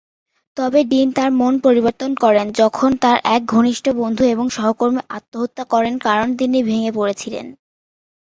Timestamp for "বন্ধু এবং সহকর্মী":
4.01-5.01